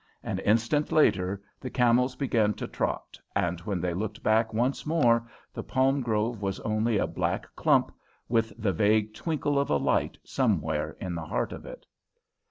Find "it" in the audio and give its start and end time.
11.67-11.85